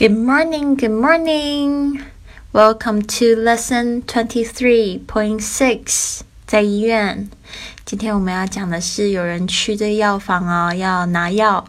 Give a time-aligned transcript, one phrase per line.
[0.00, 2.02] Good morning, good morning.
[2.52, 6.20] Welcome to lesson twenty-three point six.
[6.46, 7.28] 在医院，
[7.84, 11.64] 今天我们要讲的是有人去这个药房哦，要拿药，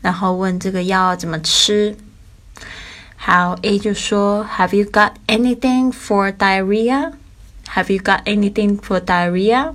[0.00, 1.96] 然后问这个药怎么吃。
[3.16, 7.12] 好，A 就说，Have you got anything for diarrhea?
[7.74, 9.74] Have you got anything for diarrhea?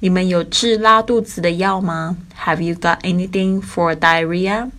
[0.00, 2.16] 你们有治拉肚子的药吗？
[2.44, 4.70] Have you got anything for diarrhea?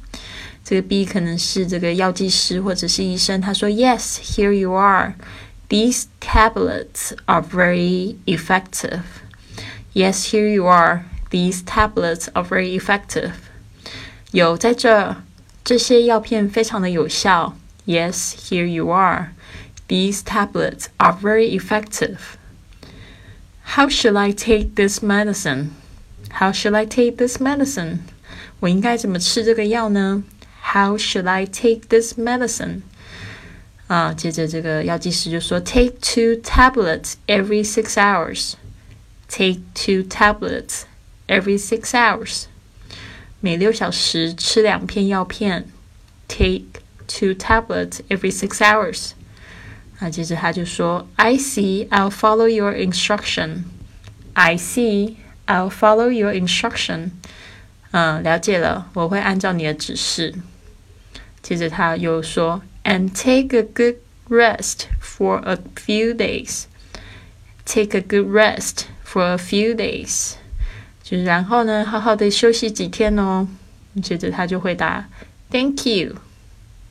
[0.63, 5.15] 这个 B 可能是这个药剂师或者是医生，他说：“Yes, here you are.
[5.69, 9.01] These tablets are very effective.
[9.93, 11.05] Yes, here you are.
[11.29, 13.31] These tablets are very effective.
[14.31, 15.17] 有在这，
[15.63, 17.55] 这些药片非常的有效。
[17.85, 19.31] Yes, here you are.
[19.87, 22.17] These tablets are very effective.
[23.75, 25.69] How should I take this medicine?
[26.31, 27.99] How should I take this medicine?
[28.59, 30.23] 我应该怎么吃这个药呢
[30.73, 32.81] ？how should I take this medicine?
[33.87, 38.53] 啊，接着这个药剂师就说，Take two tablets every six hours.
[39.27, 40.83] Take two tablets
[41.27, 42.43] every six hours.
[43.39, 45.67] 每六小时吃两片药片。
[46.27, 49.11] Take two tablets every six hours.
[49.99, 51.87] 啊，接着他就说，I see.
[51.89, 53.63] I'll follow your instruction.
[54.33, 55.15] I see.
[55.47, 57.09] I'll follow your instruction.
[57.91, 60.35] 嗯，了解了，我会按照你的指示。
[61.44, 63.96] 接着他又说，and take a good
[64.30, 66.64] rest for a few days.
[67.66, 70.36] Take a good rest for a few days.
[71.02, 73.46] 就是然后呢，好好的休息几天哦。
[74.02, 75.06] 接着他就回答
[75.50, 76.16] ，Thank you,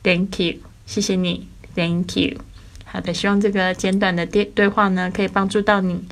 [0.04, 2.38] Thank you，谢谢你，Thank you。
[2.84, 6.04] 好的，希望这个简短的对对话呢，可以帮助到你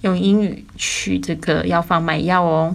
[0.00, 2.74] 用英语去这个药房买药哦。